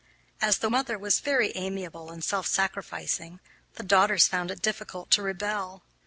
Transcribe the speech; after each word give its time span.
As 0.41 0.57
the 0.57 0.69
mother 0.71 0.97
was 0.97 1.19
very 1.19 1.51
amiable 1.53 2.09
and 2.09 2.23
self 2.23 2.47
sacrificing, 2.47 3.39
the 3.75 3.83
daughters 3.83 4.27
found 4.27 4.49
it 4.49 4.59
difficult 4.63 5.11
to 5.11 5.21
rebel. 5.21 5.83